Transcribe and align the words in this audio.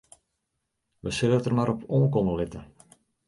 Wy 1.03 1.11
sille 1.17 1.37
it 1.41 1.45
der 1.49 1.55
mar 1.59 1.73
op 1.75 1.85
oankomme 1.99 2.33
litte. 2.41 2.61